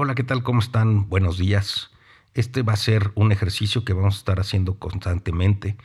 Hola, 0.00 0.14
¿qué 0.14 0.22
tal? 0.22 0.44
¿Cómo 0.44 0.60
están? 0.60 1.08
Buenos 1.08 1.38
días. 1.38 1.90
Este 2.32 2.62
va 2.62 2.74
a 2.74 2.76
ser 2.76 3.10
un 3.16 3.32
ejercicio 3.32 3.84
que 3.84 3.94
vamos 3.94 4.14
a 4.14 4.18
estar 4.18 4.38
haciendo 4.38 4.78
constantemente, 4.78 5.76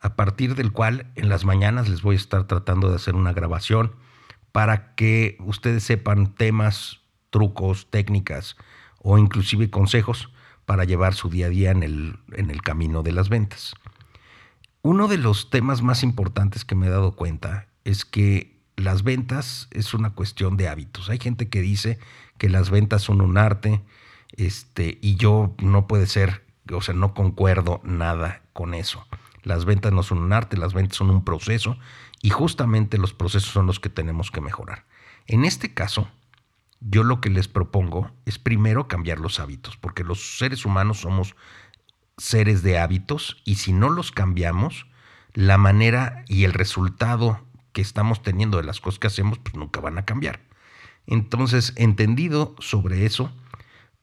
a 0.00 0.16
partir 0.16 0.54
del 0.54 0.72
cual 0.72 1.12
en 1.16 1.28
las 1.28 1.44
mañanas 1.44 1.86
les 1.86 2.00
voy 2.00 2.14
a 2.14 2.16
estar 2.16 2.46
tratando 2.46 2.88
de 2.88 2.96
hacer 2.96 3.14
una 3.14 3.34
grabación 3.34 3.94
para 4.52 4.94
que 4.94 5.36
ustedes 5.40 5.82
sepan 5.84 6.34
temas, 6.34 7.00
trucos, 7.28 7.90
técnicas 7.90 8.56
o 9.02 9.18
inclusive 9.18 9.68
consejos 9.68 10.32
para 10.64 10.84
llevar 10.84 11.12
su 11.12 11.28
día 11.28 11.44
a 11.44 11.50
día 11.50 11.70
en 11.70 11.82
el, 11.82 12.18
en 12.32 12.50
el 12.50 12.62
camino 12.62 13.02
de 13.02 13.12
las 13.12 13.28
ventas. 13.28 13.74
Uno 14.80 15.08
de 15.08 15.18
los 15.18 15.50
temas 15.50 15.82
más 15.82 16.02
importantes 16.02 16.64
que 16.64 16.74
me 16.74 16.86
he 16.86 16.90
dado 16.90 17.16
cuenta 17.16 17.68
es 17.84 18.06
que 18.06 18.57
las 18.78 19.02
ventas 19.02 19.68
es 19.72 19.92
una 19.92 20.10
cuestión 20.10 20.56
de 20.56 20.68
hábitos. 20.68 21.10
Hay 21.10 21.18
gente 21.18 21.48
que 21.48 21.60
dice 21.60 21.98
que 22.38 22.48
las 22.48 22.70
ventas 22.70 23.02
son 23.02 23.20
un 23.20 23.36
arte, 23.36 23.82
este, 24.36 24.98
y 25.02 25.16
yo 25.16 25.54
no 25.58 25.88
puede 25.88 26.06
ser, 26.06 26.44
o 26.72 26.80
sea, 26.80 26.94
no 26.94 27.12
concuerdo 27.12 27.80
nada 27.82 28.42
con 28.52 28.74
eso. 28.74 29.04
Las 29.42 29.64
ventas 29.64 29.92
no 29.92 30.04
son 30.04 30.18
un 30.18 30.32
arte, 30.32 30.56
las 30.56 30.74
ventas 30.74 30.96
son 30.96 31.10
un 31.10 31.24
proceso, 31.24 31.76
y 32.22 32.30
justamente 32.30 32.98
los 32.98 33.12
procesos 33.12 33.50
son 33.50 33.66
los 33.66 33.80
que 33.80 33.88
tenemos 33.88 34.30
que 34.30 34.40
mejorar. 34.40 34.86
En 35.26 35.44
este 35.44 35.74
caso, 35.74 36.08
yo 36.80 37.02
lo 37.02 37.20
que 37.20 37.30
les 37.30 37.48
propongo 37.48 38.12
es 38.26 38.38
primero 38.38 38.86
cambiar 38.86 39.18
los 39.18 39.40
hábitos, 39.40 39.76
porque 39.76 40.04
los 40.04 40.38
seres 40.38 40.64
humanos 40.64 41.00
somos 41.00 41.34
seres 42.16 42.62
de 42.62 42.78
hábitos, 42.78 43.42
y 43.44 43.56
si 43.56 43.72
no 43.72 43.90
los 43.90 44.12
cambiamos, 44.12 44.86
la 45.34 45.58
manera 45.58 46.24
y 46.28 46.44
el 46.44 46.52
resultado 46.52 47.47
que 47.72 47.80
estamos 47.80 48.22
teniendo 48.22 48.58
de 48.58 48.64
las 48.64 48.80
cosas 48.80 48.98
que 48.98 49.06
hacemos, 49.06 49.38
pues 49.38 49.54
nunca 49.54 49.80
van 49.80 49.98
a 49.98 50.04
cambiar. 50.04 50.40
Entonces, 51.06 51.72
entendido 51.76 52.54
sobre 52.58 53.06
eso, 53.06 53.32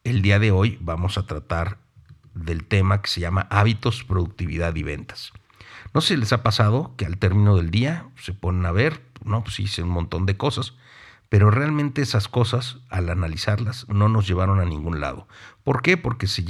el 0.04 0.22
día 0.22 0.40
de 0.40 0.52
hoy 0.52 0.78
vamos 0.82 1.18
a 1.18 1.26
tratar 1.26 1.78
del 2.34 2.66
tema 2.66 3.02
que 3.02 3.10
se 3.10 3.22
llama 3.22 3.48
hábitos, 3.50 4.04
productividad 4.04 4.76
y 4.76 4.84
ventas. 4.84 5.32
No 5.94 6.02
sé 6.02 6.16
si 6.16 6.20
les 6.20 6.34
ha 6.34 6.44
pasado 6.44 6.94
que 6.98 7.06
al 7.06 7.18
término 7.18 7.56
del 7.56 7.72
día 7.72 8.08
se 8.18 8.34
ponen 8.34 8.66
a 8.66 8.72
ver, 8.72 9.02
no, 9.24 9.44
pues 9.44 9.60
hice 9.60 9.82
un 9.82 9.90
montón 9.90 10.26
de 10.26 10.36
cosas, 10.36 10.74
pero 11.30 11.52
realmente 11.52 12.02
esas 12.02 12.28
cosas, 12.28 12.78
al 12.90 13.10
analizarlas, 13.10 13.88
no 13.90 14.10
nos 14.10 14.28
llevaron 14.28 14.60
a 14.60 14.66
ningún 14.66 15.00
lado. 15.00 15.28
¿Por 15.64 15.82
qué? 15.82 15.98
Porque 15.98 16.28
se, 16.28 16.44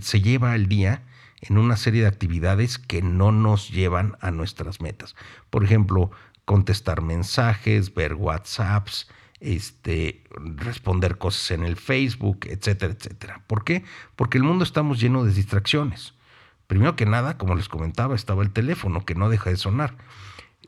se 0.00 0.20
lleva 0.20 0.54
el 0.54 0.68
día 0.68 1.02
en 1.42 1.58
una 1.58 1.76
serie 1.76 2.02
de 2.02 2.08
actividades 2.08 2.78
que 2.78 3.02
no 3.02 3.32
nos 3.32 3.70
llevan 3.70 4.16
a 4.20 4.30
nuestras 4.30 4.80
metas. 4.80 5.16
Por 5.50 5.64
ejemplo, 5.64 6.10
contestar 6.44 7.02
mensajes, 7.02 7.94
ver 7.94 8.14
WhatsApps, 8.14 9.08
este, 9.40 10.22
responder 10.36 11.18
cosas 11.18 11.50
en 11.50 11.64
el 11.64 11.76
Facebook, 11.76 12.46
etcétera, 12.48 12.92
etcétera. 12.92 13.42
¿Por 13.46 13.64
qué? 13.64 13.84
Porque 14.16 14.38
el 14.38 14.44
mundo 14.44 14.64
estamos 14.64 15.00
lleno 15.00 15.24
de 15.24 15.32
distracciones. 15.32 16.14
Primero 16.66 16.96
que 16.96 17.06
nada, 17.06 17.36
como 17.38 17.54
les 17.54 17.68
comentaba, 17.68 18.14
estaba 18.14 18.42
el 18.42 18.50
teléfono 18.50 19.04
que 19.04 19.14
no 19.14 19.28
deja 19.28 19.50
de 19.50 19.56
sonar. 19.56 19.96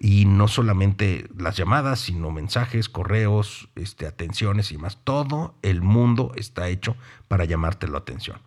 Y 0.01 0.25
no 0.25 0.49
solamente 0.49 1.29
las 1.39 1.57
llamadas, 1.57 2.01
sino 2.01 2.33
mensajes, 2.33 2.89
correos, 2.89 3.69
este, 3.77 4.07
atenciones 4.07 4.73
y 4.73 4.77
más. 4.77 4.99
Todo 5.05 5.55
el 5.63 5.83
mundo 5.83 6.33
está 6.35 6.69
hecho 6.69 6.97
para 7.29 7.45
llamarte 7.45 7.87
la 7.87 7.99
atención. 7.99 8.41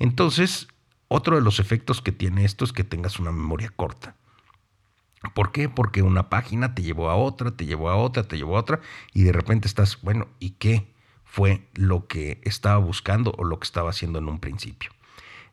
Entonces, 0.00 0.66
otro 1.06 1.36
de 1.36 1.42
los 1.42 1.60
efectos 1.60 2.02
que 2.02 2.12
tiene 2.12 2.44
esto 2.44 2.64
es 2.64 2.72
que 2.72 2.84
tengas 2.84 3.20
una 3.20 3.30
memoria 3.30 3.70
corta. 3.74 4.16
¿Por 5.34 5.52
qué? 5.52 5.68
Porque 5.68 6.02
una 6.02 6.30
página 6.30 6.74
te 6.74 6.82
llevó 6.82 7.10
a 7.10 7.16
otra, 7.16 7.50
te 7.50 7.66
llevó 7.66 7.90
a 7.90 7.96
otra, 7.96 8.26
te 8.26 8.38
llevó 8.38 8.56
a 8.56 8.60
otra, 8.60 8.80
y 9.12 9.22
de 9.22 9.32
repente 9.32 9.68
estás, 9.68 10.00
bueno, 10.00 10.28
¿y 10.38 10.50
qué 10.52 10.94
fue 11.24 11.68
lo 11.74 12.06
que 12.06 12.40
estaba 12.44 12.78
buscando 12.78 13.32
o 13.36 13.44
lo 13.44 13.58
que 13.58 13.64
estaba 13.64 13.90
haciendo 13.90 14.18
en 14.18 14.28
un 14.28 14.40
principio? 14.40 14.90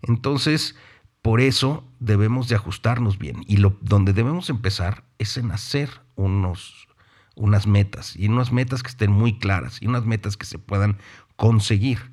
Entonces, 0.02 0.76
por 1.22 1.42
eso 1.42 1.84
debemos 2.00 2.48
de 2.48 2.56
ajustarnos 2.56 3.18
bien. 3.18 3.44
Y 3.46 3.58
lo, 3.58 3.78
donde 3.82 4.14
debemos 4.14 4.50
empezar 4.50 5.04
es 5.18 5.36
en 5.36 5.52
hacer 5.52 5.90
unos, 6.16 6.88
unas 7.36 7.68
metas, 7.68 8.16
y 8.16 8.30
unas 8.30 8.54
metas 8.54 8.84
que 8.84 8.90
estén 8.90 9.12
muy 9.12 9.38
claras, 9.38 9.82
y 9.82 9.88
unas 9.88 10.06
metas 10.06 10.38
que 10.38 10.46
se 10.46 10.60
puedan 10.60 10.98
conseguir. 11.36 12.12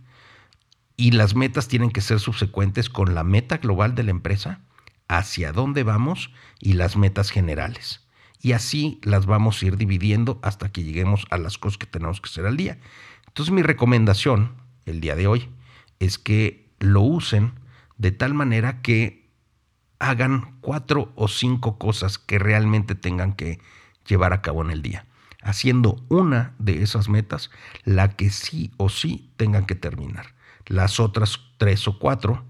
Y 0.96 1.12
las 1.12 1.36
metas 1.36 1.68
tienen 1.68 1.90
que 1.90 2.00
ser 2.00 2.18
subsecuentes 2.18 2.88
con 2.90 3.14
la 3.14 3.22
meta 3.22 3.58
global 3.58 3.94
de 3.94 4.02
la 4.02 4.10
empresa 4.10 4.60
hacia 5.08 5.52
dónde 5.52 5.82
vamos 5.82 6.30
y 6.60 6.74
las 6.74 6.96
metas 6.96 7.30
generales. 7.30 8.00
Y 8.40 8.52
así 8.52 9.00
las 9.02 9.26
vamos 9.26 9.62
a 9.62 9.66
ir 9.66 9.76
dividiendo 9.76 10.38
hasta 10.42 10.70
que 10.70 10.84
lleguemos 10.84 11.26
a 11.30 11.38
las 11.38 11.58
cosas 11.58 11.78
que 11.78 11.86
tenemos 11.86 12.20
que 12.20 12.28
hacer 12.28 12.46
al 12.46 12.56
día. 12.56 12.78
Entonces 13.26 13.52
mi 13.52 13.62
recomendación 13.62 14.54
el 14.86 15.00
día 15.00 15.16
de 15.16 15.26
hoy 15.26 15.48
es 15.98 16.18
que 16.18 16.70
lo 16.78 17.00
usen 17.00 17.52
de 17.96 18.12
tal 18.12 18.34
manera 18.34 18.82
que 18.82 19.30
hagan 19.98 20.58
cuatro 20.60 21.12
o 21.14 21.28
cinco 21.28 21.78
cosas 21.78 22.18
que 22.18 22.38
realmente 22.38 22.94
tengan 22.94 23.32
que 23.32 23.60
llevar 24.06 24.32
a 24.32 24.42
cabo 24.42 24.62
en 24.62 24.70
el 24.70 24.82
día, 24.82 25.06
haciendo 25.42 26.04
una 26.08 26.54
de 26.58 26.82
esas 26.82 27.08
metas 27.08 27.50
la 27.84 28.10
que 28.10 28.30
sí 28.30 28.72
o 28.76 28.88
sí 28.88 29.30
tengan 29.36 29.64
que 29.64 29.74
terminar. 29.74 30.34
Las 30.66 31.00
otras 31.00 31.40
tres 31.56 31.88
o 31.88 31.98
cuatro, 31.98 32.44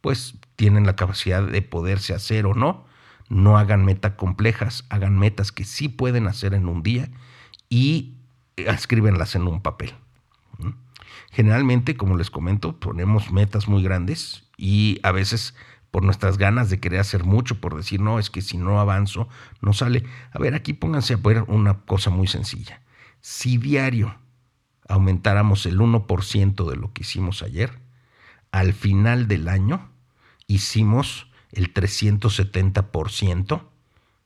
pues 0.00 0.34
tienen 0.56 0.86
la 0.86 0.96
capacidad 0.96 1.42
de 1.46 1.62
poderse 1.62 2.14
hacer 2.14 2.46
o 2.46 2.54
no. 2.54 2.86
No 3.28 3.58
hagan 3.58 3.84
metas 3.84 4.14
complejas, 4.14 4.84
hagan 4.88 5.18
metas 5.18 5.52
que 5.52 5.64
sí 5.64 5.88
pueden 5.88 6.26
hacer 6.26 6.54
en 6.54 6.68
un 6.68 6.82
día 6.82 7.10
y 7.68 8.16
escríbenlas 8.56 9.34
en 9.34 9.46
un 9.46 9.62
papel. 9.62 9.94
Generalmente, 11.30 11.96
como 11.96 12.16
les 12.16 12.30
comento, 12.30 12.78
ponemos 12.78 13.30
metas 13.30 13.68
muy 13.68 13.82
grandes 13.82 14.48
y 14.56 14.98
a 15.04 15.12
veces 15.12 15.54
por 15.90 16.04
nuestras 16.04 16.38
ganas 16.38 16.70
de 16.70 16.80
querer 16.80 17.00
hacer 17.00 17.24
mucho, 17.24 17.60
por 17.60 17.76
decir, 17.76 18.00
no, 18.00 18.18
es 18.18 18.30
que 18.30 18.42
si 18.42 18.58
no 18.58 18.80
avanzo, 18.80 19.28
no 19.60 19.72
sale. 19.72 20.04
A 20.32 20.38
ver, 20.38 20.54
aquí 20.54 20.72
pónganse 20.72 21.14
a 21.14 21.16
ver 21.16 21.44
una 21.48 21.80
cosa 21.80 22.10
muy 22.10 22.26
sencilla. 22.26 22.82
Si 23.20 23.58
diario 23.58 24.16
aumentáramos 24.88 25.66
el 25.66 25.78
1% 25.78 26.68
de 26.68 26.76
lo 26.76 26.92
que 26.92 27.02
hicimos 27.02 27.42
ayer, 27.42 27.78
al 28.50 28.72
final 28.72 29.28
del 29.28 29.48
año 29.48 29.89
hicimos 30.50 31.28
el 31.52 31.72
370% 31.72 33.62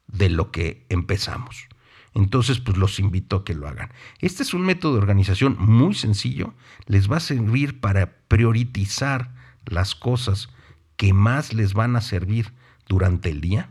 de 0.07 0.31
lo 0.31 0.51
que 0.51 0.87
empezamos. 0.89 1.69
Entonces, 2.15 2.61
pues 2.61 2.79
los 2.79 2.99
invito 2.99 3.37
a 3.37 3.45
que 3.45 3.55
lo 3.55 3.69
hagan. 3.69 3.93
Este 4.21 4.43
es 4.43 4.55
un 4.55 4.63
método 4.63 4.95
de 4.95 5.01
organización 5.01 5.57
muy 5.59 5.95
sencillo. 5.95 6.55
Les 6.87 7.11
va 7.11 7.19
a 7.19 7.21
servir 7.21 7.81
para 7.81 8.17
priorizar 8.29 9.35
las 9.67 9.95
cosas 9.95 10.49
que 10.97 11.13
más 11.13 11.53
les 11.53 11.75
van 11.75 11.95
a 11.97 12.01
servir 12.01 12.53
durante 12.89 13.29
el 13.31 13.41
día 13.41 13.71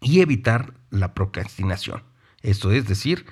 y 0.00 0.20
evitar 0.20 0.72
la 0.90 1.12
procrastinación. 1.14 2.02
Esto 2.42 2.70
es 2.70 2.86
decir, 2.86 3.26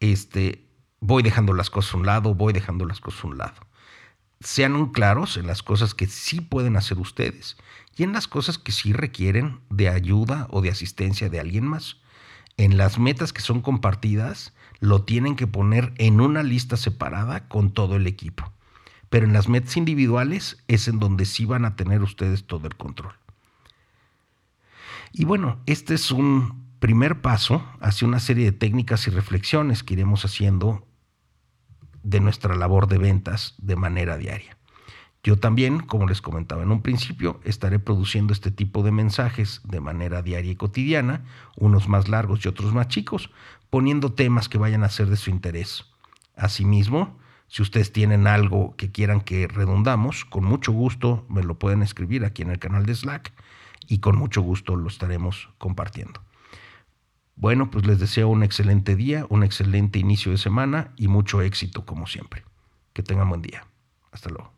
este, 0.00 0.68
voy 1.00 1.22
dejando 1.22 1.54
las 1.54 1.70
cosas 1.70 1.94
a 1.94 1.96
un 1.96 2.06
lado, 2.06 2.34
voy 2.34 2.52
dejando 2.52 2.84
las 2.84 3.00
cosas 3.00 3.24
a 3.24 3.28
un 3.28 3.38
lado 3.38 3.69
sean 4.40 4.86
claros 4.86 5.36
en 5.36 5.46
las 5.46 5.62
cosas 5.62 5.94
que 5.94 6.06
sí 6.06 6.40
pueden 6.40 6.76
hacer 6.76 6.98
ustedes 6.98 7.56
y 7.96 8.02
en 8.02 8.12
las 8.12 8.26
cosas 8.26 8.58
que 8.58 8.72
sí 8.72 8.92
requieren 8.92 9.60
de 9.68 9.88
ayuda 9.88 10.46
o 10.50 10.62
de 10.62 10.70
asistencia 10.70 11.28
de 11.28 11.40
alguien 11.40 11.66
más. 11.66 11.98
En 12.56 12.76
las 12.76 12.98
metas 12.98 13.32
que 13.32 13.42
son 13.42 13.60
compartidas, 13.60 14.54
lo 14.80 15.02
tienen 15.02 15.36
que 15.36 15.46
poner 15.46 15.92
en 15.98 16.20
una 16.20 16.42
lista 16.42 16.76
separada 16.76 17.48
con 17.48 17.72
todo 17.72 17.96
el 17.96 18.06
equipo. 18.06 18.50
Pero 19.10 19.26
en 19.26 19.32
las 19.32 19.48
metas 19.48 19.76
individuales 19.76 20.62
es 20.68 20.88
en 20.88 20.98
donde 20.98 21.26
sí 21.26 21.44
van 21.44 21.64
a 21.64 21.76
tener 21.76 22.02
ustedes 22.02 22.44
todo 22.44 22.66
el 22.66 22.76
control. 22.76 23.12
Y 25.12 25.24
bueno, 25.24 25.58
este 25.66 25.94
es 25.94 26.10
un 26.10 26.64
primer 26.78 27.20
paso 27.20 27.62
hacia 27.80 28.08
una 28.08 28.20
serie 28.20 28.46
de 28.46 28.52
técnicas 28.52 29.06
y 29.06 29.10
reflexiones 29.10 29.82
que 29.82 29.94
iremos 29.94 30.24
haciendo 30.24 30.86
de 32.02 32.20
nuestra 32.20 32.54
labor 32.54 32.86
de 32.86 32.98
ventas 32.98 33.54
de 33.58 33.76
manera 33.76 34.16
diaria. 34.16 34.56
Yo 35.22 35.38
también, 35.38 35.80
como 35.80 36.06
les 36.06 36.22
comentaba 36.22 36.62
en 36.62 36.70
un 36.70 36.80
principio, 36.80 37.40
estaré 37.44 37.78
produciendo 37.78 38.32
este 38.32 38.50
tipo 38.50 38.82
de 38.82 38.90
mensajes 38.90 39.60
de 39.64 39.80
manera 39.80 40.22
diaria 40.22 40.52
y 40.52 40.56
cotidiana, 40.56 41.24
unos 41.56 41.88
más 41.88 42.08
largos 42.08 42.44
y 42.44 42.48
otros 42.48 42.72
más 42.72 42.88
chicos, 42.88 43.30
poniendo 43.68 44.12
temas 44.12 44.48
que 44.48 44.56
vayan 44.56 44.82
a 44.82 44.88
ser 44.88 45.08
de 45.08 45.16
su 45.16 45.28
interés. 45.28 45.84
Asimismo, 46.36 47.18
si 47.48 47.60
ustedes 47.60 47.92
tienen 47.92 48.26
algo 48.26 48.74
que 48.76 48.90
quieran 48.90 49.20
que 49.20 49.46
redundamos, 49.46 50.24
con 50.24 50.44
mucho 50.44 50.72
gusto 50.72 51.26
me 51.28 51.42
lo 51.42 51.58
pueden 51.58 51.82
escribir 51.82 52.24
aquí 52.24 52.40
en 52.40 52.50
el 52.50 52.58
canal 52.58 52.86
de 52.86 52.94
Slack 52.94 53.32
y 53.88 53.98
con 53.98 54.16
mucho 54.16 54.40
gusto 54.40 54.74
lo 54.76 54.88
estaremos 54.88 55.50
compartiendo. 55.58 56.22
Bueno, 57.40 57.70
pues 57.70 57.86
les 57.86 57.98
deseo 57.98 58.28
un 58.28 58.42
excelente 58.42 58.96
día, 58.96 59.24
un 59.30 59.42
excelente 59.42 59.98
inicio 59.98 60.30
de 60.30 60.36
semana 60.36 60.92
y 60.96 61.08
mucho 61.08 61.40
éxito 61.40 61.86
como 61.86 62.06
siempre. 62.06 62.44
Que 62.92 63.02
tengan 63.02 63.30
buen 63.30 63.40
día. 63.40 63.66
Hasta 64.12 64.28
luego. 64.28 64.52